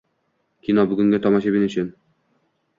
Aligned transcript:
Kino 0.67 0.79
bugungi 0.89 1.21
tomoshabin 1.27 1.69
uchun. 1.69 1.95